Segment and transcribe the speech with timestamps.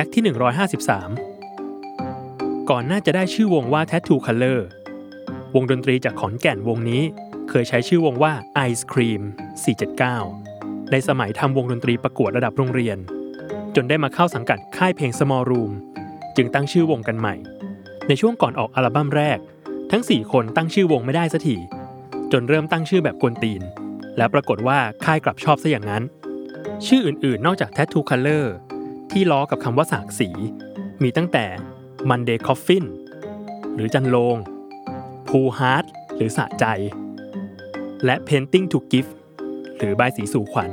[0.00, 0.24] ฟกต์ที่
[1.46, 4.60] 153 ก่อนน่าจะได้ชื่อวงว่า Tattoo Color
[5.54, 7.02] วงดนตรีจากขอนแก่นวงนี้
[7.48, 8.32] เคยใช้ชื่อวงว่า
[8.68, 9.22] Ice Cream
[10.06, 12.98] 479 ในสมัยทำวงดนตรีประกวดระดับโรงเรียน
[13.74, 15.72] จนได้มาเข้าสังกัดค่ายเพลง Small Room
[16.36, 17.34] จึงตั้งชื่อวงกันใหม่
[18.08, 19.38] ในช่วงก่อนออกอัลบั้มแรก
[19.90, 21.56] ทั้ง 4 คนตั้งชื่อวงไม่ได้สักที
[22.32, 23.62] จนเริ่มตั้งชื่อแบบกวนตีน
[24.16, 26.02] แล้วปรากฏว่าค่ายกลับชอบซะอย่างนั้น
[26.86, 28.46] ชื่ออื่นๆ นอกจาก Tattoo Color
[29.18, 30.28] ที่ล้อกับคำว่าสากสี
[31.02, 31.44] มีตั้งแต่
[32.10, 32.84] Monday Coffin
[33.74, 34.36] หรือจันโลง
[35.28, 36.64] Pool Heart หรือสะใจ
[38.04, 39.12] และ Painting to Gift
[39.78, 40.70] หรือใบสีสู่ขวัญ